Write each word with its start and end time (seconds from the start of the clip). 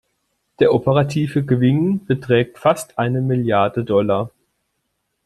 Der 0.57 0.73
operative 0.73 1.45
Gewinn 1.45 2.03
beträgt 2.07 2.57
fast 2.57 2.97
eine 2.97 3.21
Milliarde 3.21 3.83
Dollar. 3.83 4.31